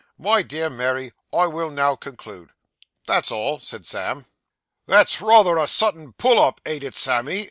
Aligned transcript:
My 0.17 0.41
dear 0.41 0.67
Mary 0.67 1.13
I 1.31 1.45
will 1.45 1.69
now 1.69 1.95
conclude." 1.95 2.49
That's 3.05 3.29
all,' 3.29 3.59
said 3.59 3.85
Sam. 3.85 4.25
'That's 4.87 5.21
rather 5.21 5.57
a 5.59 5.67
Sudden 5.67 6.13
pull 6.13 6.39
up, 6.39 6.59
ain't 6.65 6.83
it, 6.83 6.95
Sammy? 6.97 7.39